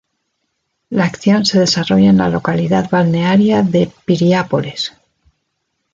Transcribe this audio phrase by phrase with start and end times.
[0.89, 4.93] La acción se desarrolla en la localidad balnearia de Piriápolis.